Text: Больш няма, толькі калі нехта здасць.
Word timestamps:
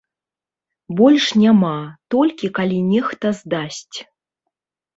Больш 1.01 1.25
няма, 1.43 1.75
толькі 2.15 2.51
калі 2.57 2.79
нехта 2.89 3.27
здасць. 3.43 3.97